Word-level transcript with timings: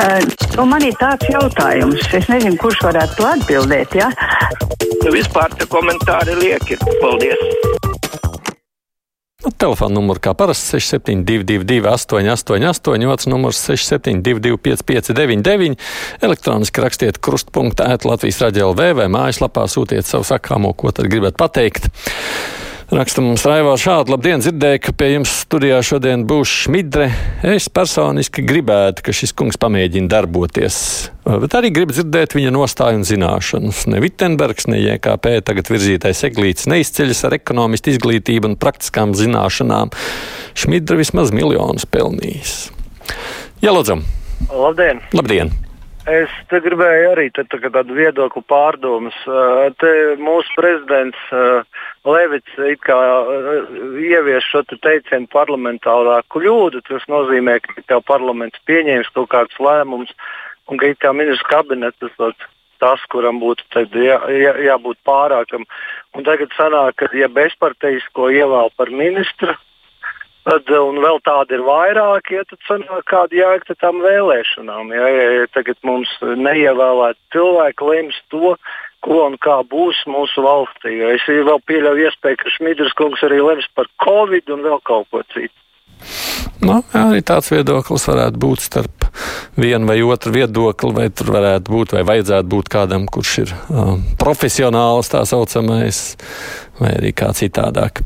Uh, 0.00 0.22
nu, 0.56 0.64
man 0.64 0.80
ir 0.86 0.94
tāds 0.96 1.28
jautājums, 1.28 2.06
es 2.16 2.28
nezinu, 2.32 2.56
kurš 2.60 2.78
varētu 2.86 3.18
to 3.18 3.26
atbildēt. 3.28 3.98
Ja? 3.98 4.06
Nu, 5.02 5.10
vispār 5.12 5.52
tie 5.58 5.66
komentāri 5.68 6.38
lieki. 6.40 6.78
Paldies! 7.02 7.42
Nu, 9.40 9.52
Telefona 9.56 9.98
numurs 9.98 10.20
kā 10.24 10.32
parasti 10.36 10.78
6722, 10.78 11.84
888, 11.88 13.06
otrs 13.12 13.28
numurs 13.28 13.60
6722, 13.64 14.56
559, 14.88 15.76
elektroniski 16.24 16.84
rakstiet 16.84 17.20
krustpunktā, 17.24 17.90
Latvijas 18.04 18.40
raidījā 18.44 18.70
LV 18.72 18.88
vai 19.02 19.08
mājaslapā 19.12 19.64
sūtiet 19.68 20.08
savu 20.08 20.28
sakāmo, 20.28 20.72
ko 20.76 20.92
tad 20.96 21.12
gribat 21.12 21.36
pateikt. 21.40 21.88
Raksta 22.90 23.22
mums 23.22 23.44
Raivā 23.46 23.76
šādi. 23.78 24.10
Labdien, 24.10 24.40
dzirdēju, 24.42 24.80
ka 24.82 24.92
pie 24.98 25.12
jums 25.12 25.30
studijā 25.44 25.76
šodien 25.86 26.24
būs 26.26 26.50
Šmidre. 26.64 27.06
Es 27.46 27.68
personiski 27.70 28.42
gribētu, 28.42 29.04
ka 29.06 29.14
šis 29.14 29.30
kungs 29.38 29.60
pamēģina 29.62 30.10
darboties. 30.10 30.80
Bet 31.22 31.54
arī 31.54 31.70
gribu 31.70 31.94
dzirdēt 31.94 32.34
viņa 32.34 32.50
nostāju 32.56 32.98
un 32.98 33.06
zināšanas. 33.06 33.84
Ne 33.94 34.02
Vitsenbergs, 34.02 34.66
ne 34.74 34.82
JKP 34.82 35.36
tagad 35.46 35.70
virzītais 35.70 36.24
eglītis 36.26 36.66
neizceļas 36.72 37.22
ar 37.30 37.38
ekonomistu 37.38 37.94
izglītību 37.94 38.50
un 38.50 38.58
praktiskām 38.58 39.14
zināšanām. 39.14 39.94
Šmidre 40.58 40.98
vismaz 40.98 41.30
miljonus 41.30 41.86
pelnījis. 41.86 42.58
Jā, 43.62 43.70
lūdzam! 43.70 44.02
Labdien! 44.50 45.06
Labdien. 45.14 45.54
Es 46.10 46.32
te 46.50 46.58
gribēju 46.64 47.10
arī 47.12 47.26
te, 47.34 47.44
tā, 47.46 47.60
tādu 47.62 47.94
viedokļu 47.94 48.42
pārdomas. 48.50 49.16
Te 49.78 49.90
mūsu 50.18 50.54
prezidents 50.56 51.20
Levits 52.08 52.56
ievies 52.58 54.48
šo 54.48 54.64
te 54.66 54.78
teicienu 54.82 55.30
parlamentārā 55.30 56.20
kļūdu. 56.34 56.82
Tas 56.88 57.06
nozīmē, 57.12 57.58
ka 57.86 58.00
parlaments 58.08 58.58
pieņēmis 58.66 59.12
kaut 59.14 59.30
kādus 59.34 59.60
lēmumus 59.62 60.10
un 60.70 60.80
ka 60.80 61.14
ministrs 61.14 61.46
kabinets 61.50 62.00
tas 62.80 63.02
kuram 63.12 63.38
būtu 63.42 63.84
jā, 64.00 64.18
jā, 64.32 64.54
jābūt 64.70 64.98
pārākam. 65.06 65.66
Un 66.16 66.24
tagad 66.26 66.50
sanāk, 66.56 66.96
ka 66.96 67.10
ja 67.14 67.28
bezparteisko 67.28 68.30
ievēl 68.32 68.72
par 68.76 68.90
ministru, 68.90 69.54
Tad, 70.48 70.70
un 70.72 70.96
vēl 71.04 71.18
tādi 71.26 71.58
ir 71.58 71.62
vairāk, 71.66 72.30
ja 72.32 72.42
tad 72.48 72.60
sanāk 72.64 73.04
kāda 73.10 73.36
jēga 73.36 73.76
tam 73.80 74.00
vēlēšanām. 74.00 74.92
Ja, 74.96 75.08
ja, 75.12 75.26
ja 75.36 75.48
tagad 75.52 75.76
mums 75.84 76.12
neievēlēt 76.20 77.18
cilvēki 77.34 77.90
lems 77.90 78.20
to, 78.32 78.54
ko 79.04 79.24
un 79.26 79.36
kā 79.40 79.60
būs 79.68 80.00
mūsu 80.08 80.44
valstī. 80.44 80.96
Ja 81.00 81.12
es 81.16 81.26
vēl 81.28 81.60
pieļauju 81.68 82.08
iespēju, 82.08 82.40
ka 82.40 82.54
Šmidrs 82.56 82.96
kungs 82.96 83.24
arī 83.28 83.42
lems 83.44 83.68
par 83.76 83.90
Covid 84.04 84.48
un 84.56 84.64
vēl 84.64 84.80
kaut 84.88 85.10
ko 85.12 85.24
citu. 85.34 85.56
Nu, 86.60 86.80
arī 86.96 87.20
tāds 87.24 87.48
viedoklis 87.52 88.04
varētu 88.08 88.40
būt 88.40 88.64
starp 88.64 89.06
vienu 89.60 89.88
vai 89.88 89.96
otru 90.04 90.32
viedokli, 90.34 90.92
vai 90.96 91.06
tur 91.12 91.32
varētu 91.36 91.72
būt, 91.72 91.94
vai 91.96 92.02
vajadzētu 92.08 92.52
būt 92.52 92.68
kādam, 92.72 93.06
kurš 93.08 93.32
ir 93.44 93.54
um, 93.68 94.02
profesionāls, 94.20 95.08
tā 95.12 95.22
saucamais, 95.28 96.02
vai 96.80 96.92
arī 96.98 97.14
kā 97.16 97.32
citādāk. 97.36 98.04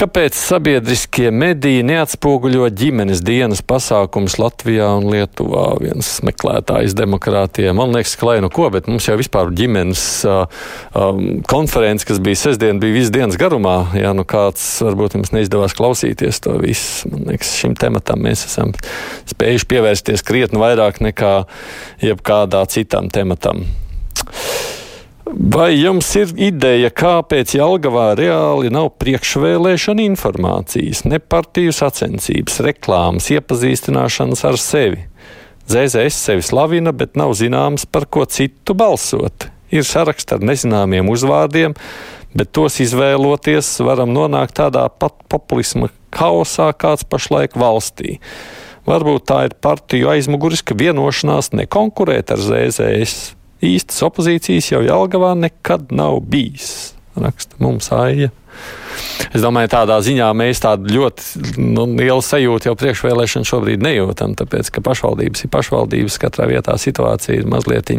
Kāpēc 0.00 0.32
sabiedriskie 0.32 1.26
mediji 1.28 1.82
neatspoguļo 1.84 2.70
ģimenes 2.72 3.20
dienas 3.20 3.60
pasākumus 3.60 4.38
Latvijā 4.40 4.86
un 4.96 5.10
Lietuvā? 5.12 5.64
Viens 5.82 6.08
meklētājs 6.24 6.94
demokrātijā. 6.96 7.74
Man 7.76 7.92
liekas, 7.92 8.14
ka 8.16 8.30
lai 8.30 8.38
nu 8.40 8.48
ko, 8.48 8.70
bet 8.72 8.88
mums 8.88 9.10
jau 9.10 9.18
vispār 9.20 9.50
ģimenes 9.58 10.04
uh, 10.24 10.62
um, 10.96 11.42
konferences, 11.44 12.08
kas 12.08 12.22
bija 12.24 12.40
sestdien, 12.46 12.80
bija 12.80 12.96
visas 12.96 13.12
dienas 13.12 13.36
garumā. 13.36 13.90
Jā, 13.92 14.14
nu 14.16 14.24
kāds 14.24 14.64
varbūt 14.86 15.18
jums 15.18 15.34
neizdevās 15.36 15.76
klausīties 15.76 16.40
to 16.48 16.56
visu. 16.64 17.12
Man 17.12 17.28
liekas, 17.34 17.52
šim 17.60 17.76
tematam 17.76 18.24
mēs 18.24 18.46
esam 18.48 18.72
spējuši 19.34 19.68
pievērsties 19.74 20.24
krietni 20.24 20.64
vairāk 20.64 21.04
nekā 21.10 21.34
jebkādā 22.08 22.64
citam 22.72 23.12
tematam. 23.12 23.66
Vai 25.30 25.76
jums 25.78 26.08
ir 26.18 26.32
ideja, 26.42 26.88
kāpēc 26.90 27.52
Jālgavā 27.54 28.08
reāli 28.18 28.70
nav 28.72 28.88
priekšvēlēšana 28.98 30.02
informācijas, 30.08 31.04
ne 31.06 31.20
partiju 31.22 31.74
sacensības, 31.76 32.58
reklāmas, 32.66 33.28
iepazīstināšanas 33.36 34.42
ar 34.48 34.58
sevi? 34.58 35.04
ZZS 35.70 36.18
sevi 36.18 36.42
slavina, 36.42 36.90
bet 36.90 37.14
nav 37.20 37.36
zināms, 37.38 37.86
par 37.86 38.08
ko 38.10 38.26
citu 38.26 38.74
balsot. 38.74 39.46
Ir 39.70 39.86
saraksts 39.86 40.34
ar 40.34 40.42
nezināmiem 40.42 41.06
uzvārdiem, 41.12 41.78
bet 42.34 42.50
tos 42.50 42.80
izvēloties 42.82 43.76
varam 43.86 44.10
nonākt 44.10 44.58
tādā 44.58 44.88
pat 44.90 45.14
populisma 45.30 45.92
haosā, 46.10 46.72
kāds 46.74 47.06
pašlaik 47.06 47.54
valstī. 47.54 48.18
Varbūt 48.88 49.30
tā 49.30 49.44
ir 49.46 49.60
partiju 49.62 50.10
aizmuguriska 50.10 50.74
vienošanās 50.74 51.52
nekonkurēt 51.54 52.34
ar 52.34 52.42
ZZS 52.42 53.36
īstas 53.64 54.02
opozīcijas 54.06 54.72
jau 54.72 54.82
Jālgavā 54.84 55.34
nekad 55.38 55.92
nav 55.94 56.20
bijis. 56.30 56.94
Raksta 57.20 57.58
mums 57.60 57.90
aija. 57.92 58.30
Es 59.30 59.44
domāju, 59.44 59.70
tādā 59.70 59.98
ziņā 60.02 60.28
mēs 60.36 60.62
tādu 60.62 60.90
ļoti 60.94 61.60
nu, 61.62 61.84
lielu 61.98 62.22
sajūtu 62.24 62.70
jau 62.70 62.74
priekšvēlēšanu 62.80 63.46
šobrīd 63.46 63.84
nejūtam, 63.84 64.34
tāpēc, 64.38 64.72
ka 64.74 64.82
pašvaldības 64.84 65.44
ir 65.46 65.52
pašvaldības, 65.52 66.18
katrā 66.22 66.48
vietā 66.50 66.74
situācija 66.80 67.38
ir 67.38 67.48
mazliet 67.50 67.92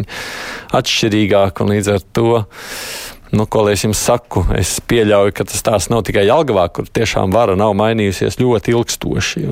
atšķirīgāka 0.76 1.64
un 1.64 1.74
līdz 1.76 1.94
ar 1.96 2.06
to. 2.16 2.44
Nu, 3.32 3.46
ko 3.48 3.62
lai 3.64 3.78
es 3.78 3.86
jums 3.86 4.00
saku, 4.04 4.44
es 4.60 4.74
pieļauju, 4.92 5.32
ka 5.32 5.46
tas 5.48 5.64
tās 5.64 5.88
nav 5.92 6.02
tikai 6.08 6.26
Jālgavā, 6.28 6.66
kur 6.76 6.90
tiešām 6.92 7.32
vara 7.32 7.56
nav 7.56 7.72
mainījusies 7.80 8.42
ļoti 8.42 8.76
ilgstoši. 8.76 9.46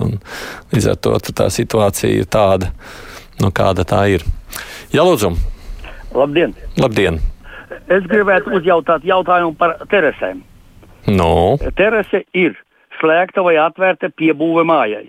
Līdz 0.74 0.90
ar 0.92 1.00
to 1.00 1.16
tā 1.31 1.48
situācija 1.53 2.12
ir 2.12 2.28
tāda, 2.28 2.74
nu, 3.40 3.53
kāda 3.56 3.88
tā 3.88 4.03
ir. 4.18 4.28
Jā, 4.92 5.08
lūdzu! 5.08 5.31
Labdien! 6.16 6.56
Labdien. 6.80 7.20
Es 7.90 8.06
gribētu 8.09 8.56
uzjautāt 8.58 9.06
jautājumu 9.06 9.53
par 9.58 9.75
terasēm. 9.92 10.42
No. 11.09 11.58
Terase 11.78 12.24
ir 12.34 12.58
slēgta 13.00 13.44
vai 13.46 13.56
atvērta 13.62 14.09
piebūve 14.09 14.66
mājai. 14.68 15.08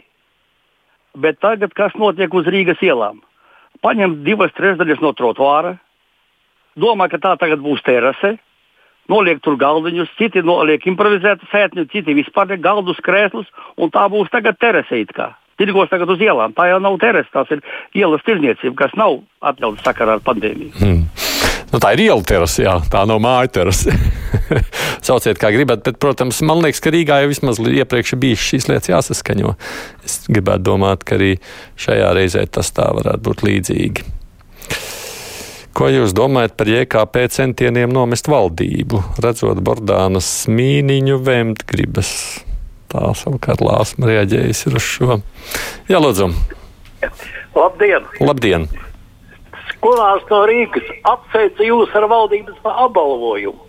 Bet 1.20 1.40
tagad 1.42 1.72
kas 1.74 1.96
notiek 1.98 2.34
uz 2.36 2.46
Rīgas 2.46 2.82
ielām? 2.84 3.18
Paņem 3.84 4.20
divas 4.26 4.52
trešdaļas 4.58 5.00
no 5.02 5.14
trotuāra, 5.16 5.74
domā, 6.76 7.08
ka 7.10 7.18
tā 7.18 7.34
tagad 7.40 7.64
būs 7.64 7.82
terase, 7.86 8.36
noliek 9.10 9.40
tur 9.42 9.56
galdiņus, 9.58 10.12
citi 10.20 10.44
noliek 10.44 10.84
improvizētu 10.86 11.48
sētņu, 11.50 11.88
citi 11.90 12.14
vispār 12.14 12.52
ne 12.52 12.60
galdus, 12.60 13.00
krēslus, 13.02 13.48
un 13.80 13.90
tā 13.90 14.04
būs 14.12 14.30
tagad 14.30 14.60
terase 14.60 15.00
it 15.00 15.16
kā 15.16 15.32
tirgos 15.60 15.92
tagad 15.92 16.10
uz 16.10 16.22
ielām. 16.24 16.56
Tā 16.56 16.70
jau 16.72 16.80
nav 16.82 16.98
terasa, 17.02 17.30
tās 17.34 17.52
ir 17.54 17.62
ielas 18.00 18.24
tirdzniecība, 18.26 18.76
kas 18.84 18.96
nav 18.98 19.20
atļauts 19.52 19.84
sakarā 19.86 20.18
ar 20.18 20.24
pandēmiju. 20.26 20.72
Hmm. 20.80 21.04
Nu, 21.70 21.78
tā 21.78 21.92
ir 21.94 22.08
iela 22.08 22.22
terasa, 22.26 22.62
jā, 22.64 22.72
tā 22.90 23.04
nav 23.06 23.20
māja 23.22 23.50
terasa. 23.60 23.94
Sauciet, 25.06 25.38
kā 25.38 25.52
gribat, 25.54 25.84
bet, 25.86 26.00
protams, 26.02 26.40
man 26.46 26.64
liekas, 26.64 26.82
ka 26.82 26.90
Rīgā 26.90 27.20
jau 27.22 27.30
vismaz 27.30 27.60
iepriekš 27.62 28.16
bijis 28.20 28.42
šīs 28.42 28.66
lietas 28.72 28.90
jāsaskaņo. 28.90 29.54
Es 30.06 30.24
gribētu 30.26 30.66
domāt, 30.72 31.06
ka 31.06 31.14
arī 31.20 31.36
šajā 31.78 32.10
reizē 32.18 32.42
tas 32.50 32.74
tā 32.74 32.90
varētu 32.96 33.22
būt 33.28 33.46
līdzīgi. 33.46 34.08
Ko 35.78 35.86
jūs 35.86 36.10
domājat 36.16 36.58
par 36.58 36.68
JKP 36.68 37.28
centieniem 37.30 37.92
nomest 37.94 38.26
valdību, 38.28 39.04
redzot 39.22 39.62
Bordānas 39.62 40.48
mīniņu 40.50 41.22
vēmt 41.22 41.62
gribas? 41.70 42.10
Tā 42.90 43.12
savukārt 43.14 43.62
Lāsma 43.62 44.08
reaģējis 44.10 44.64
uz 44.70 44.82
šo. 44.82 45.20
Jā, 45.90 46.00
lūdzu. 46.02 46.26
Labdien! 47.54 48.06
Labdien. 48.18 48.66
Skolās 49.70 50.24
no 50.30 50.40
Rīgas 50.50 50.88
apsveicu 51.08 51.68
jūs 51.68 51.92
ar 51.96 52.08
valdības 52.10 52.58
apbalvojumu. 52.66 53.62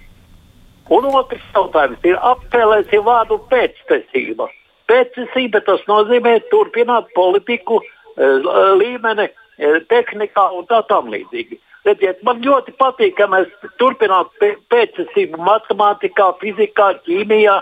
Un 0.91 1.05
otrs 1.07 1.43
jautājums 1.55 2.01
ir 2.07 2.17
apspēlēsim 2.31 3.03
vārdu 3.05 3.37
pēctecība. 3.51 4.49
Pēctecība 4.89 5.61
tas 5.67 5.83
nozīmē 5.87 6.39
turpināt 6.49 7.13
politiku 7.15 7.77
eh, 7.79 8.49
līmeni, 8.81 9.29
eh, 9.29 9.77
tehnikā 9.93 10.49
un 10.57 10.65
tā 10.67 10.81
tam 10.89 11.13
līdzīgi. 11.13 11.61
Redziet, 11.85 12.19
man 12.25 12.41
ļoti 12.45 12.73
patīk, 12.77 13.15
ka 13.17 13.29
mēs 13.29 13.53
turpinām 13.81 14.27
pēctecību 14.41 15.39
matemātikā, 15.45 16.27
fizikā, 16.41 16.91
ķīmijā, 17.07 17.55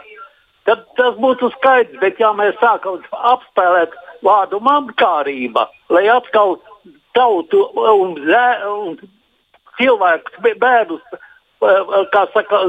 tad 0.70 0.86
tas 1.00 1.18
būtu 1.18 1.50
skaidrs. 1.58 1.98
Bet 2.04 2.20
ja 2.22 2.32
mēs 2.38 2.58
sākam 2.62 3.02
apspēlēt 3.34 3.96
vārdu 4.26 4.60
mankārība, 4.62 5.66
lai 5.90 6.06
atkal 6.14 6.58
tautu 7.18 7.66
un, 7.74 8.14
zē, 8.28 8.46
un 8.70 8.98
cilvēkus, 9.80 10.40
bērnus, 10.62 11.04
kā 12.14 12.24
saka, 12.36 12.64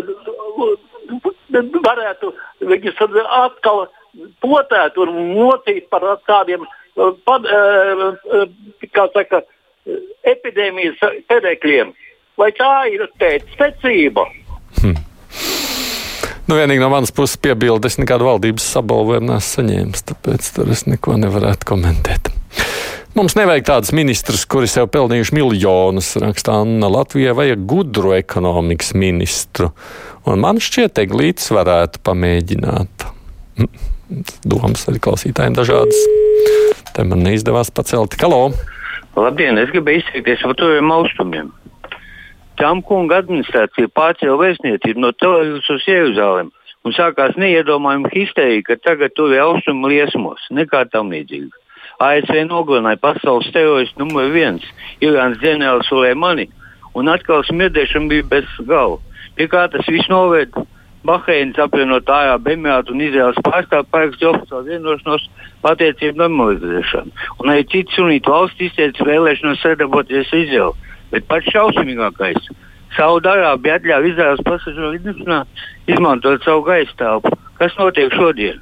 varētu 1.87 2.33
viņus 2.73 3.03
atkal 3.43 3.87
potēt 4.43 4.99
un 4.99 5.15
mocīt 5.35 5.91
par 5.93 6.07
tādiem, 6.29 6.67
kā 8.95 9.09
saka, 9.15 9.45
epidēmijas 10.29 11.05
pēdēkļiem. 11.31 11.93
Vai 12.41 12.51
tā 12.57 12.73
ir 12.89 13.05
pēctecība? 13.21 14.25
Hmm. 14.81 14.97
Nu, 16.51 16.57
vienīgi 16.59 16.83
no 16.83 16.89
manas 16.91 17.13
puses 17.15 17.39
piebildu, 17.39 17.87
es 17.87 17.95
nekādu 18.01 18.27
valdības 18.27 18.65
sabalvojumu 18.75 19.29
neesmu 19.29 19.53
saņēmis, 19.55 20.01
tāpēc 20.09 20.49
tur 20.57 20.73
es 20.75 20.81
neko 20.91 21.15
nevarētu 21.23 21.69
komentēt. 21.69 22.33
Mums 23.15 23.37
nevajag 23.39 23.69
tādus 23.69 23.93
ministrus, 23.95 24.43
kuri 24.51 24.67
sev 24.67 24.89
pelnījuši 24.91 25.37
miljonus, 25.37 26.09
rakstā 26.19 26.57
Anna. 26.65 26.91
Latvijai 26.91 27.37
vajag 27.39 27.63
gudru 27.71 28.17
ekonomikas 28.17 28.97
ministru. 28.99 29.71
Un 30.27 30.43
man 30.43 30.59
šķiet, 30.59 30.99
Eglītis 31.05 31.53
varētu 31.55 32.03
pamēģināt. 32.11 33.07
Domas 34.43 34.89
arī 34.91 34.99
klausītājiem 35.07 35.55
dažādas. 35.55 36.03
Te 36.97 37.07
man 37.07 37.23
neizdevās 37.29 37.71
pacelt. 37.71 38.19
Halo! 38.27 38.49
Labdien, 39.15 39.55
es 39.63 39.71
gribēju 39.71 40.03
izteikties 40.03 40.43
par 40.43 40.59
tojiem 40.59 40.91
austrumiem. 40.99 41.55
Tam 42.61 42.83
kunga 42.85 43.23
administrācija 43.23 43.89
pārcēla 43.97 44.37
vēstniecību 44.37 45.01
no 45.01 45.15
Televīzijas 45.17 45.71
uz 45.73 45.87
Jeruzalem 45.89 46.51
un 46.85 46.95
sākās 46.97 47.39
neiedomājama 47.41 48.11
histērija, 48.13 48.65
ka 48.67 48.77
tagad 48.85 49.15
tur 49.17 49.33
ir 49.33 49.43
austrumu 49.45 49.89
liesmos, 49.89 50.45
nekā 50.53 50.87
tam 50.93 51.13
līdzīga. 51.13 51.57
ASV 52.01 52.43
nogalināja 52.49 53.01
pasaules 53.01 53.49
teroristu 53.53 54.01
numur 54.01 54.29
viens, 54.33 54.65
Irānas 55.05 55.41
ģenerāli 55.41 55.85
Suleimani, 55.89 56.47
un 56.97 57.09
atkal 57.13 57.45
smirdēšana 57.49 58.13
bija 58.13 58.29
bez 58.29 58.53
gala. 58.69 59.01
Pie 59.37 59.49
kā 59.49 59.67
tas 59.73 59.89
viss 59.89 60.09
noved? 60.13 60.53
Bahreinas 61.05 61.57
apvienot 61.65 62.11
Arābu 62.13 62.53
Emirātu 62.53 62.93
un 62.93 63.01
Izraels 63.01 63.39
pārstāvju 63.45 63.89
parakst 63.89 64.25
oficiālu 64.31 64.67
vienošanos 64.69 65.23
attiecību 65.71 66.21
normalizēšanu. 66.21 67.15
Un 67.41 67.53
arī 67.55 67.65
citas 67.73 67.97
sunītu 67.97 68.35
valsts 68.35 68.67
izteica 68.69 69.07
vēlēšanos 69.09 69.63
sadarboties 69.65 70.29
ar 70.29 70.43
Izraelu. 70.45 70.90
Bet 71.11 71.27
pats 71.31 71.51
šausmīgākais- 71.55 72.51
Saudārābija 72.97 73.79
atļāva 73.79 74.09
Izraels 74.11 74.43
pasažieru 74.47 74.93
lidmašīnā 74.97 75.45
izmantot 75.87 76.43
savu 76.45 76.65
gaisa 76.67 76.97
telpu. 76.99 77.37
Kas 77.59 77.77
notiek 77.79 78.13
šodien? 78.13 78.59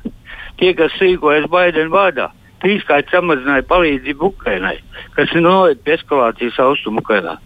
Tie, 0.59 0.75
kas 0.75 0.93
rīkojas 1.00 1.49
Baidena 1.49 1.89
vārdā, 1.89 2.29
trīskārt 2.62 3.11
samazināja 3.12 3.65
palīdzību 3.71 4.33
Ukrainai, 4.33 4.79
kas 5.17 5.33
noved 5.35 5.85
pie 5.85 5.97
eskalācijas 5.97 6.59
austrumu 6.59 7.05
Ukrainā. 7.05 7.39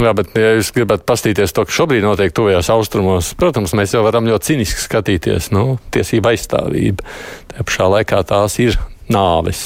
Jā, 0.00 0.12
bet, 0.16 0.30
ja 0.38 0.54
jūs 0.56 0.70
gribat 0.72 1.02
paskatīties 1.08 1.52
to, 1.52 1.66
kas 1.66 1.76
šobrīd 1.76 2.04
notiek 2.06 2.32
tuvajos 2.34 2.70
austrumos, 2.72 3.32
protams, 3.38 3.74
mēs 3.76 3.94
jau 3.96 4.04
varam 4.06 4.28
ļoti 4.30 4.52
ciniski 4.52 4.84
skatīties, 4.84 5.50
nu, 5.52 5.76
tiesība 5.92 6.32
aizstāvība. 6.32 7.04
Tajā 7.50 7.66
pašā 7.68 7.88
laikā 7.96 8.22
tās 8.30 8.56
ir 8.62 8.78
nāves. 9.12 9.64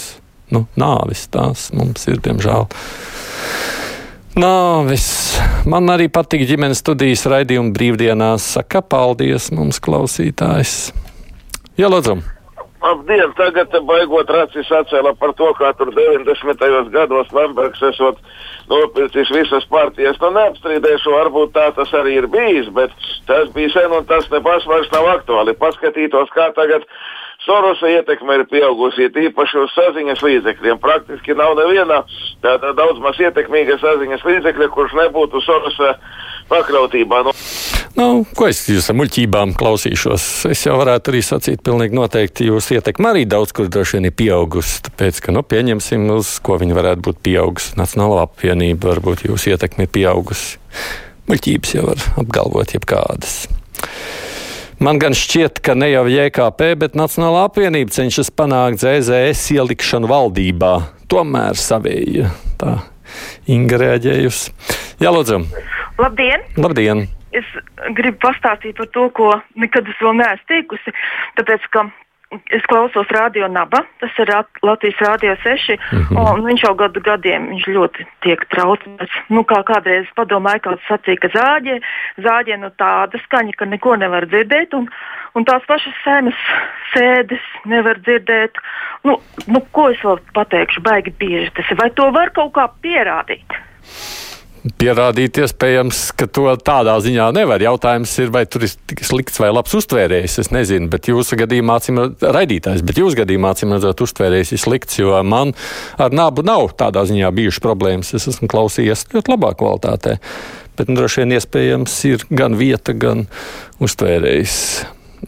Nu, 0.54 0.64
nāves 0.80 1.28
tās 1.32 1.68
mums 1.76 2.08
ir, 2.10 2.20
diemžēl. 2.24 2.66
Nāvis. 4.34 5.04
Man 5.70 5.86
arī 5.92 6.08
patīk 6.10 6.42
ģimenes 6.48 6.80
studijas 6.82 7.22
raidījuma 7.30 7.70
brīvdienās. 7.76 8.48
Saka, 8.56 8.80
paldies 8.82 9.52
mums 9.54 9.78
klausītājs. 9.78 10.90
Jā, 11.78 11.86
lūdzu. 11.86 12.16
Labdien, 12.82 13.30
tagad 13.38 13.72
baigot 13.86 14.32
racis 14.34 14.72
atcēla 14.74 15.14
par 15.20 15.36
to, 15.38 15.52
kā 15.56 15.70
tur 15.78 15.92
90. 15.94 16.66
gados 16.92 17.30
Lambergs 17.32 17.80
esot 17.88 18.18
nopircis 18.68 19.30
visas 19.32 19.64
partijas. 19.70 20.18
Nu, 20.20 20.32
neapstrīdēšu, 20.34 21.14
varbūt 21.14 21.54
tā 21.54 21.70
tas 21.78 21.94
arī 21.94 22.18
ir 22.18 22.26
bijis, 22.34 22.68
bet 22.74 22.92
tas 23.30 23.48
bija 23.54 23.70
sen 23.72 23.94
un 23.94 24.04
tas 24.10 24.26
nepas 24.34 24.66
vairs 24.66 24.90
nav 24.92 25.12
aktuāli. 25.14 25.54
Paskatītos, 25.62 26.34
kā 26.34 26.50
tagad 26.58 26.84
Sorosa 27.44 27.90
ietekme 27.92 28.38
ir 28.38 28.46
pieaugusi, 28.48 29.10
īpaši 29.28 29.58
uz 29.60 29.72
saziņas 29.76 30.22
līdzekļiem. 30.24 30.78
Praktiski 30.80 31.36
nav 31.36 31.52
neviena 31.58 32.00
tāda 32.44 32.72
daudz 32.76 33.02
maz 33.04 33.20
ietekmīga 33.20 33.76
saziņas 33.82 34.24
līdzekļa, 34.24 34.68
kurš 34.72 34.96
nebūtu 35.02 35.42
Sorosa 35.44 35.94
pakļautībā. 36.48 37.20
Nu. 37.28 37.34
Nu, 37.94 38.06
ko 38.34 38.48
es 38.50 38.64
jūs 38.66 38.88
ar 38.90 38.96
muļķībām 38.98 39.52
klausīšos? 39.60 40.24
Es 40.50 40.64
jau 40.66 40.74
varētu 40.80 41.12
arī 41.12 41.20
sacīt, 41.22 41.60
pilnīgi 41.62 41.94
noteikti 41.94 42.48
jūsu 42.48 42.78
ietekme 42.80 43.12
arī 43.12 43.22
daudz 43.30 43.54
kur 43.54 43.68
droši 43.70 44.00
vien 44.00 44.08
ir 44.08 44.16
pieaugusi. 44.18 44.80
Tāpēc, 44.88 45.20
ka, 45.22 45.34
nu, 45.36 45.44
pieņemsim, 45.46 46.08
uz 46.16 46.32
ko 46.44 46.58
viņa 46.58 46.80
varētu 46.80 47.06
būt 47.06 47.22
pieaugusi. 47.28 47.76
Nacionāla 47.78 48.24
apvienība 48.26 48.90
varbūt 48.96 49.28
jūsu 49.28 49.52
ietekme 49.54 49.86
ir 49.86 49.94
pieaugusi. 49.94 50.56
Muļķības 51.30 51.76
jau 51.76 51.86
var 51.92 52.08
apgalvot 52.24 52.74
jebkādas. 52.74 53.44
Man 54.82 54.98
gan 54.98 55.14
šķiet, 55.14 55.60
ka 55.62 55.76
ne 55.78 55.90
jau 55.92 56.06
JKP, 56.10 56.72
bet 56.80 56.96
Nacionālā 56.98 57.44
apvienība 57.46 57.94
cenšas 57.94 58.32
panākt 58.34 58.82
ZZS 58.82 59.52
ielikšanu 59.54 60.10
valdībā. 60.10 60.72
Tomēr 61.10 61.58
savējie. 61.58 62.26
Tā 62.58 62.80
Inga 63.54 63.78
reaģējusi. 63.78 64.54
Jā, 65.02 65.12
lūdzu. 65.14 65.42
Labdien! 66.00 66.42
Labdien! 66.58 67.04
Es 67.34 67.46
gribu 67.98 68.18
pastāstīt 68.22 68.76
par 68.78 68.88
to, 68.94 69.08
ko 69.14 69.30
nekad 69.58 69.86
es 69.90 70.00
vēl 70.02 70.18
neesmu 70.20 70.50
teikusi. 70.50 70.94
Tāpēc, 71.38 71.66
ka 71.74 71.86
es 72.50 72.64
klausos 72.70 73.08
radio 73.14 73.48
naba, 73.48 73.82
tas 74.00 74.18
ir 74.22 74.30
Latvijas 74.62 75.00
Rādio 75.02 75.34
6, 75.42 75.76
mm 75.76 76.02
-hmm. 76.02 76.32
un 76.34 76.44
viņš 76.48 76.64
jau 76.66 76.74
gadu 76.74 77.00
gadiem 77.00 77.48
viņš 77.50 77.66
ļoti 77.76 78.06
tiek 78.26 78.44
traucēts. 78.54 79.18
Nu, 79.28 79.44
kā 79.44 79.62
kādreiz 79.64 80.06
padomāja, 80.16 80.64
kāds 80.66 80.88
sacīja, 80.88 81.20
ka 81.20 81.28
zāģē, 81.38 81.80
zāģē 82.26 82.56
nu 82.60 82.70
tāda 82.78 83.18
skaņa, 83.24 83.52
ka 83.56 83.64
neko 83.64 83.96
nevar 83.96 84.26
dzirdēt, 84.26 84.74
un, 84.74 84.88
un 85.34 85.44
tās 85.44 85.62
pašas 85.66 85.94
sēnes 86.04 86.38
sēdes 86.94 87.44
nevar 87.64 87.98
dzirdēt. 87.98 88.58
Nu, 89.04 89.20
nu, 89.46 89.60
ko 89.72 89.90
es 89.90 90.00
vēl 90.04 90.18
pateikšu, 90.34 90.80
baigi 90.80 91.10
bieži 91.18 91.50
tas 91.54 91.70
ir, 91.70 91.76
vai 91.76 91.90
to 91.90 92.10
var 92.10 92.30
kaut 92.30 92.52
kā 92.52 92.68
pierādīt? 92.82 93.60
Pierādīt, 94.80 95.38
iespējams, 95.44 96.00
ka 96.16 96.26
to 96.30 96.46
tādā 96.64 96.94
ziņā 97.04 97.26
nevar. 97.36 97.62
Jautājums 97.62 98.12
ir, 98.22 98.30
vai 98.32 98.44
tur 98.48 98.64
ir 98.64 98.72
slikts 99.04 99.36
vai 99.42 99.50
labs 99.52 99.74
uztvērējs. 99.76 100.38
Es 100.40 100.50
nezinu, 100.54 100.88
bet 100.92 101.10
jūsu 101.10 101.36
gadījumā, 101.40 101.76
acīm 101.80 102.00
raidītājs, 102.22 102.84
bet 102.86 103.00
jūsu 103.00 103.20
gadījumā, 103.20 103.52
acīm 103.52 103.74
redzot, 103.76 104.04
uztvērējs 104.06 104.54
ir 104.56 104.62
slikts, 104.62 104.98
jo 105.02 105.20
man 105.26 105.52
ar 106.00 106.16
nabu 106.16 106.44
nav 106.46 106.72
tādā 106.80 107.04
ziņā 107.08 107.30
bijušas 107.36 107.64
problēmas. 107.64 108.14
Es 108.16 108.28
esmu 108.32 108.48
klausījies 108.50 109.06
ļoti 109.12 109.34
labā 109.34 109.52
kvalitātē. 109.60 110.16
Bet 110.78 110.90
nu, 110.90 110.96
droši 110.98 111.22
vien 111.22 111.36
iespējams 111.36 111.98
ir 112.08 112.24
gan 112.34 112.56
vieta, 112.58 112.96
gan 112.96 113.26
uztvērējs. 113.84 114.56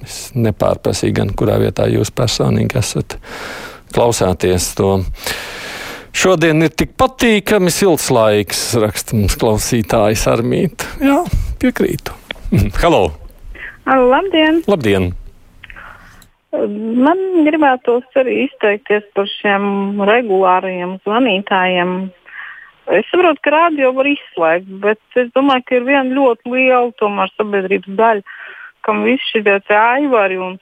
Es 0.05 0.17
nepārprasīju, 0.37 1.15
gan 1.21 1.31
kurā 1.37 1.61
vietā 1.61 1.87
jūs 1.88 2.11
personīgi 2.12 2.81
esat 2.81 3.19
klausāties 3.94 4.73
to. 4.77 4.97
Šodien 6.17 6.65
ir 6.65 6.71
tik 6.73 6.95
patīkami 6.97 7.69
silts 7.69 8.07
laiks, 8.15 8.61
raksta 8.81 9.19
mums 9.19 9.35
klausītājs 9.37 10.23
Armīta. 10.33 10.89
Jā, 11.05 11.19
piekrītu. 11.61 12.15
Halo! 12.81 13.11
Labdien! 13.85 14.63
Labdien! 14.65 15.11
Man 17.05 17.21
gribētos 17.45 18.17
arī 18.17 18.47
izteikties 18.47 19.05
par 19.13 19.29
šiem 19.29 20.01
regulāriem 20.09 20.97
zvanītājiem. 21.05 21.93
Es 22.97 23.12
saprotu, 23.12 23.43
ka 23.45 23.53
rādio 23.53 23.93
var 23.99 24.09
izslēgt, 24.09 24.73
bet 24.87 25.21
es 25.21 25.29
domāju, 25.37 25.67
ka 25.69 25.76
ir 25.76 25.85
viena 25.90 26.17
ļoti 26.17 26.55
liela 26.55 26.95
tomēr 26.97 27.35
sabiedrības 27.35 27.93
daļa, 28.00 28.25
kam 28.88 29.05
visi 29.05 29.35
šie 29.35 29.59
aivari 29.69 30.40
un 30.40 30.57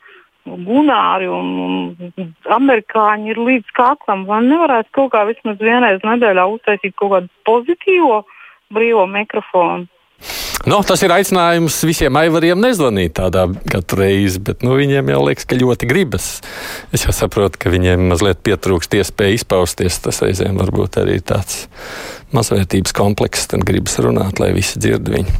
Gunāri 0.44 1.28
un, 1.32 1.48
un 1.96 2.28
amerikāņi 2.56 3.32
ir 3.32 3.40
līdz 3.40 3.74
kaklam. 3.76 4.26
Vai 4.28 4.42
nevarētu 4.44 4.92
kaut 4.96 5.14
kā 5.14 5.24
vismaz 5.28 5.56
vienreiz 5.62 6.04
nedēļā 6.04 6.44
uztaisīt 6.52 6.96
kaut 7.00 7.14
kādu 7.16 7.32
pozitīvu 7.48 8.20
brīvo 8.74 9.06
mikrofonu? 9.10 9.88
Nu, 10.64 10.78
tas 10.86 11.02
ir 11.04 11.12
aicinājums 11.12 11.76
visiem 11.84 12.16
aivariem 12.16 12.60
nezvanīt 12.62 13.12
tādā 13.18 13.42
katru 13.68 14.00
reizi, 14.00 14.40
bet 14.40 14.62
nu, 14.64 14.78
viņiem 14.78 15.10
jau 15.12 15.18
liekas, 15.26 15.44
ka 15.48 15.58
ļoti 15.60 15.88
gribas. 15.90 16.28
Es 16.94 17.04
jau 17.04 17.12
saprotu, 17.12 17.60
ka 17.60 17.72
viņiem 17.72 18.06
mazliet 18.08 18.40
pietrūkst 18.46 18.96
iespēja 18.96 19.40
izpausties. 19.40 20.00
Tas 20.06 20.22
reizēm 20.24 20.56
varbūt 20.62 20.96
arī 21.02 21.18
tāds 21.20 21.66
mazvērtības 22.32 22.96
komplekss, 22.96 23.50
tad 23.52 23.66
gribas 23.68 23.98
runāt, 24.00 24.40
lai 24.40 24.54
visi 24.56 24.80
dzird 24.80 25.12
viņu. 25.12 25.36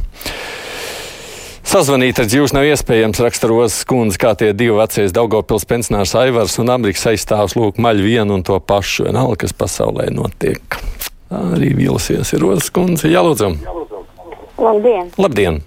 Sazvanīt 1.75 2.15
ar 2.23 2.29
jūs 2.31 2.53
nav 2.55 2.63
iespējams, 2.69 3.17
raksta 3.19 3.49
Rozes 3.51 3.81
kundze, 3.83 4.15
kā 4.15 4.29
tie 4.39 4.53
divi 4.55 4.77
vecie 4.77 5.09
Daugopils 5.11 5.65
pensionārs 5.67 6.13
Aivars 6.15 6.53
un 6.63 6.69
Amerikas 6.71 7.03
aizstāvs 7.11 7.57
lūk 7.59 7.81
maļ 7.83 7.99
vienu 7.99 8.37
un 8.37 8.45
to 8.47 8.55
pašu, 8.63 9.09
vienalga, 9.09 9.41
kas 9.41 9.51
pasaulē 9.59 10.05
notiek. 10.15 10.77
Arī 11.35 11.73
vīlusies 11.75 12.31
ir 12.31 12.45
Rozes 12.45 12.71
kundze. 12.71 13.11
Jā, 13.11 13.25
lūdzu. 13.27 13.51
Labdien! 14.55 15.11
Labdien! 15.19 15.59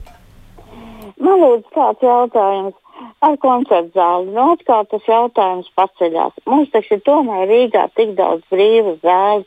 Man 1.21 1.43
lūdzu 1.45 1.77
tāds 1.77 2.09
jautājums 2.09 2.81
ar 3.29 3.37
koncertu 3.45 3.93
zāli. 4.01 4.33
Nu, 4.33 4.49
kā 4.65 4.81
tas 4.89 5.05
jautājums 5.13 5.69
paceļās? 5.77 6.41
Mums 6.49 6.73
taču 6.73 7.03
tomēr 7.05 7.45
Rīgā 7.53 7.85
tik 8.01 8.17
daudz 8.17 8.49
brīvas 8.49 8.97
zāles, 9.05 9.45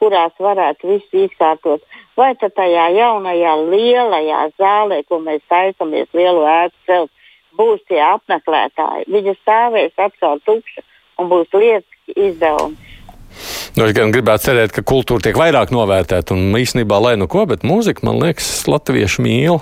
kurās 0.00 0.32
varētu 0.40 0.94
visu 0.94 1.26
izkārtot 1.26 1.84
vai 2.20 2.34
tad 2.40 2.54
tajā 2.56 2.90
jaunajā 2.96 3.54
lielajā 3.70 4.42
zālē, 4.60 5.00
ko 5.08 5.20
mēs 5.24 5.42
taisamies 5.50 6.10
lielu 6.16 6.44
ēku 6.44 6.76
celt, 6.88 7.10
būs 7.56 7.82
tie 7.88 8.00
apmeklētāji. 8.04 9.08
Viņa 9.10 9.36
stāvēs 9.40 9.96
atkal 10.00 10.40
tukša 10.46 10.84
un 11.20 11.32
būs 11.32 11.50
lietas 11.56 12.14
izdevumi. 12.16 12.88
Nu, 13.78 13.84
es 13.86 13.94
gan 13.94 14.10
gribētu 14.10 14.48
cerēt, 14.48 14.72
ka 14.74 14.82
kultūra 14.82 15.22
tiek 15.22 15.36
vairāk 15.38 15.70
novērtēta. 15.70 16.34
Un 16.34 16.56
īstenībā, 16.58 16.98
lai 16.98 17.14
nu 17.20 17.28
ko, 17.30 17.44
bet 17.46 17.62
mūzika, 17.66 18.02
man 18.08 18.18
liekas, 18.18 18.48
latvieši 18.66 19.22
mīl. 19.22 19.60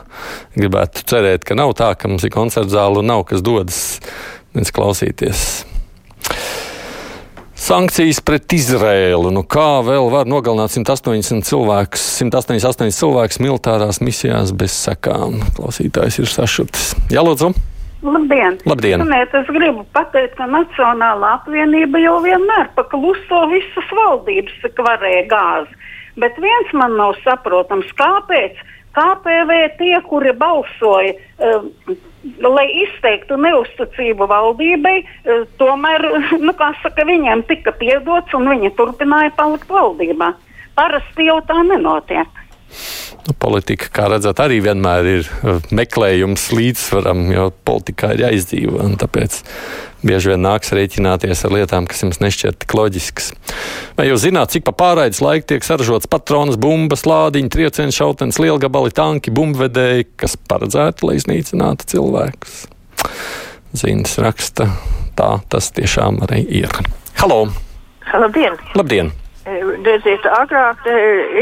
Gribētu 0.57 1.05
cerēt, 1.13 1.45
ka 1.45 1.59
nav 1.59 1.77
tā, 1.79 1.93
ka 2.01 2.09
mums 2.09 2.25
ir 2.25 2.33
koncerta 2.33 2.73
zāle 2.73 3.03
un 3.03 3.13
nav 3.13 3.27
kas 3.29 3.45
dodas 3.45 3.83
klausīties. 4.75 5.68
Sankcijas 7.59 8.21
pret 8.23 8.53
Izrēlu. 8.55 9.33
Nu, 9.35 9.43
kā 9.43 9.81
vēl 9.83 10.07
var 10.13 10.29
nogalināt 10.31 10.71
180 10.77 11.43
cilvēkus, 11.49 12.05
188 12.23 12.95
cilvēkus 12.95 13.41
militārās 13.43 13.99
misijās 13.99 14.53
bez 14.55 14.77
sekām? 14.87 15.41
Klausītājs 15.57 16.21
ir 16.23 16.31
sašutis. 16.31 16.93
Jā, 17.11 17.25
lūdzu! 17.27 17.51
Labdien! 18.07 18.61
Labdien. 18.63 19.03
Ziniet, 19.03 19.35
es 19.35 19.51
gribu 19.51 19.83
pateikt, 19.97 20.37
ka 20.39 20.47
Nacionālā 20.47 21.35
apvienība 21.41 21.99
jau 21.99 22.21
vienmēr 22.23 22.71
pakluso 22.79 23.43
visas 23.51 23.91
valdības, 23.91 24.55
cik 24.63 24.79
varēja 24.87 25.25
gāzi. 25.33 25.81
Bet 26.23 26.39
viens 26.39 26.71
man 26.79 26.95
nav 26.99 27.17
saprotams, 27.25 27.91
kāpēc 27.99 28.63
KPV 28.95 29.59
tie, 29.83 29.97
kuri 30.07 30.31
balsoja, 30.39 31.19
uh, 31.43 31.67
lai 32.43 32.67
izteiktu 32.85 33.39
neusticību 33.41 34.29
valdībai, 34.31 34.97
uh, 35.03 35.47
tomēr 35.61 36.05
nu, 36.47 36.55
saka, 36.83 37.07
viņiem 37.09 37.45
tika 37.51 37.75
piedots 37.79 38.35
un 38.35 38.51
viņi 38.55 38.75
turpināja 38.79 39.35
palikt 39.39 39.71
valdībā. 39.73 40.35
Parasti 40.79 41.27
jau 41.27 41.41
tā 41.47 41.63
nenotiek. 41.67 42.38
Nu, 43.29 43.35
politika, 43.37 43.91
kā 43.93 44.07
redzat, 44.09 44.39
arī 44.41 44.63
vienmēr 44.65 45.07
ir 45.11 45.27
uh, 45.29 45.59
meklējums 45.77 46.47
līdzsvaram, 46.57 47.27
jo 47.35 47.51
politikā 47.69 48.15
ir 48.15 48.23
jāizdzīvo. 48.25 48.87
Tāpēc 49.03 49.37
bieži 50.01 50.33
vien 50.33 50.41
nāks 50.47 50.73
rēķināties 50.73 51.45
ar 51.45 51.53
lietām, 51.53 51.85
kas 51.91 52.01
jums 52.07 52.23
nešķiet 52.25 52.63
tik 52.65 52.73
loģiskas. 52.79 53.35
Vai 53.99 54.09
jūs 54.09 54.25
zināt, 54.25 54.55
cik 54.55 54.65
pa 54.65 54.73
pārraides 54.81 55.21
laiku 55.21 55.51
tiek 55.53 55.67
saražots 55.67 56.09
patronas, 56.09 56.57
bumbas, 56.57 57.05
lādiņi, 57.05 57.53
triecienu 57.53 57.93
šautenes, 57.93 58.41
lielgabali, 58.41 58.95
tanki, 58.97 59.35
bumbvedēji, 59.37 60.09
kas 60.25 60.41
paredzēti, 60.49 61.05
lai 61.05 61.21
iznīcinātu 61.21 61.93
cilvēkus? 61.93 62.59
Zīnes 63.77 64.17
raksta, 64.25 64.73
tā 65.21 65.35
tas 65.53 65.69
tiešām 65.77 66.25
arī 66.25 66.47
ir. 66.65 66.81
Halo! 67.21 67.45
Labdien! 68.09 68.57
Labdien. 68.73 69.13
Redziet, 69.49 70.27
agrāk 70.29 70.85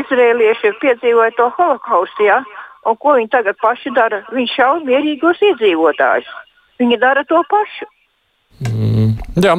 izrēlieši 0.01 0.73
piedzīvoja 0.83 1.35
to 1.39 1.51
holokaustu, 1.57 2.27
ja? 2.29 2.41
un 2.87 2.99
ko 3.03 3.17
viņi 3.19 3.31
tagad 3.33 3.59
paši 3.63 3.91
dara? 3.97 4.23
Viņi 4.35 4.53
šauj 4.55 4.85
mierīgos 4.87 5.43
iedzīvotājus. 5.43 6.29
Viņi 6.79 6.99
dara 7.03 7.25
to 7.27 7.41
pašu. 7.51 7.89
Mm, 8.67 9.17
jā, 9.43 9.57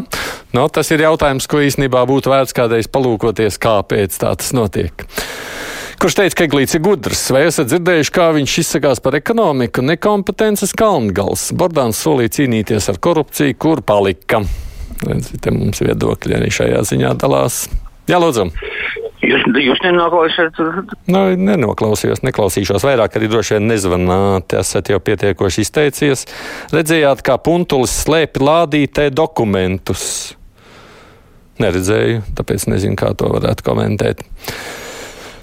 no, 0.58 0.68
tas 0.74 0.90
ir 0.94 1.04
jautājums, 1.04 1.46
ko 1.50 1.60
īstenībā 1.62 2.02
būtu 2.10 2.32
vērts 2.32 2.56
kādreiz 2.58 2.90
palūkoties, 2.90 3.60
kāpēc 3.62 4.16
tā 4.22 4.32
tas 4.40 4.54
notiek. 4.58 5.06
Kurš 5.98 6.14
teica, 6.20 6.36
ka 6.38 6.46
Eglīts 6.46 6.78
ir 6.78 6.84
gudrs? 6.86 7.24
Vai 7.34 7.48
esat 7.48 7.72
dzirdējuši, 7.72 8.14
kā 8.14 8.28
viņš 8.36 8.58
izsakās 8.62 9.02
par 9.02 9.18
ekonomiku? 9.18 9.82
Nekompetences 9.82 10.76
kalngals. 10.78 11.50
Bordāns 11.58 11.98
solīja 12.06 12.36
cīnīties 12.38 12.92
ar 12.94 13.02
korupciju, 13.02 13.58
kur 13.58 13.82
palika. 13.82 14.44
Redziet, 15.02 15.50
mums 15.54 15.82
viedokļi 15.82 16.38
arī 16.38 16.54
šajā 16.54 16.84
ziņā 16.92 17.16
dalās. 17.18 17.66
Jā, 18.08 18.20
lūdzu. 18.24 18.48
Jūs, 19.28 19.44
jūs 19.60 19.82
nenoklausījāt? 19.84 20.60
Nu, 21.12 21.22
nenoklausījos, 21.36 22.22
neklausīšos 22.24 22.86
vairāk, 22.86 23.18
arī 23.18 23.28
droši 23.32 23.58
vien 23.58 23.68
nezvanāt. 23.72 24.56
Esat 24.62 24.92
jau 24.94 25.02
pietiekoši 25.04 25.66
izteicies. 25.66 26.24
Redzējāt, 26.72 27.26
kā 27.26 27.36
puntulis 27.42 27.96
slēpj 28.06 28.44
lādītē 28.48 29.10
dokumentus. 29.12 30.06
Neredzēju, 31.60 32.22
tāpēc 32.38 32.68
nezinu, 32.70 32.96
kā 33.00 33.12
to 33.18 33.32
varētu 33.34 33.66
komentēt. 33.66 34.22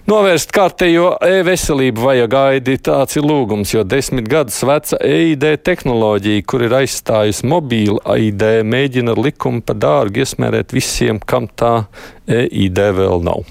Novērst 0.04 0.50
kārtējo 0.52 1.14
e-veselību 1.24 2.02
vajag 2.04 2.26
gaidi. 2.28 2.74
Tāds 2.84 3.16
ir 3.16 3.24
lūgums, 3.24 3.70
jo 3.72 3.80
desmit 3.88 4.26
gadus 4.28 4.58
veca 4.68 4.98
EID 5.00 5.46
tehnoloģija, 5.64 6.42
kur 6.44 6.60
ir 6.66 6.74
aizstājusi 6.76 7.48
mobīlu 7.48 8.02
ID, 8.12 8.44
mēģina 8.68 9.14
likumu 9.16 9.62
pa 9.64 9.72
dārgu 9.72 10.20
iesmērēt 10.20 10.74
visiem, 10.76 11.22
kam 11.24 11.46
tā 11.48 11.86
EID 12.28 12.82
vēl 12.98 13.24
nav. 13.24 13.48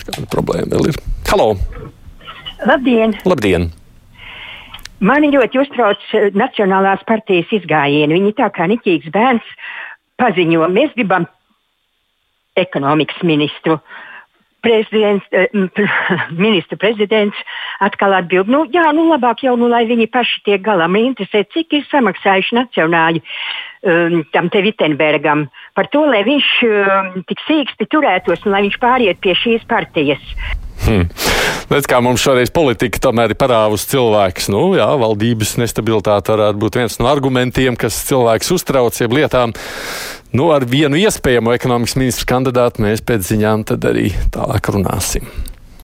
Kāda 0.00 0.24
problēma 0.32 0.70
vēl 0.72 0.88
ir? 0.88 1.00
Halo! 1.28 1.50
Labdien! 2.64 3.12
Labdien! 3.28 3.68
Mani 5.04 5.28
ļoti 5.36 5.60
uztrauc 5.66 6.08
Nacionālās 6.32 7.04
partijas 7.04 7.52
izgājieni. 7.52 8.22
Viņi 8.22 8.32
tā 8.40 8.48
kā 8.56 8.70
niķīgs 8.72 9.12
bērns 9.12 9.52
paziņo, 10.16 10.64
mēs 10.72 10.96
gribam 10.96 11.28
ekonomikas 12.56 13.20
ministru. 13.20 13.82
Prezidents, 14.64 15.26
ministra 16.46 16.78
prezidents 16.80 17.36
atkal 17.84 18.16
atbild, 18.16 18.48
nu, 18.48 18.64
jā, 18.72 18.86
nu, 18.96 19.06
labāk 19.10 19.44
jau, 19.44 19.54
nu, 19.60 19.68
lai 19.68 19.84
viņi 19.88 20.08
paši 20.12 20.42
tiek 20.48 20.64
galā. 20.64 20.88
Man 20.88 21.10
interesē, 21.10 21.44
cik 21.52 21.76
ir 21.76 21.86
samaksājuši 21.90 22.58
nacionāļi 22.62 23.24
tam 24.32 24.48
te 24.48 24.62
Vitsenbergam 24.64 25.46
par 25.76 25.88
to, 25.92 26.04
lai 26.08 26.22
viņš 26.26 26.50
um, 26.68 27.10
tik 27.28 27.42
sīksti 27.44 27.88
turētos 27.92 28.44
un 28.46 28.54
lai 28.56 28.64
viņš 28.66 28.78
pāriet 28.80 29.20
pie 29.20 29.36
šīs 29.36 29.66
partijas. 29.68 30.22
Hmm. 30.84 31.06
Redz, 31.70 31.86
kā 31.88 32.00
mums 32.04 32.22
šoreiz 32.24 32.50
politika 32.52 33.00
tomēr 33.06 33.32
ir 33.32 33.38
parāvusi 33.40 33.88
cilvēks. 33.94 34.50
Nu, 34.52 34.66
jā, 34.76 34.88
valdības 35.00 35.54
nestabilitāte 35.62 36.34
varētu 36.34 36.60
būt 36.60 36.80
viens 36.80 36.98
no 37.00 37.08
argumentiem, 37.08 37.78
kas 37.80 38.02
cilvēks 38.08 38.52
uztrauc, 38.56 38.98
jeb 39.00 39.16
lietām. 39.16 39.54
Nu, 40.34 40.50
ar 40.52 40.66
vienu 40.68 40.98
iespējamo 41.00 41.54
ekonomikas 41.54 41.96
ministru 42.00 42.28
kandidātu 42.34 42.84
mēs 42.84 43.04
pēc 43.06 43.32
ziņām 43.32 43.68
tad 43.70 43.86
arī 43.92 44.10
tālāk 44.34 44.72
runāsim. 44.74 45.30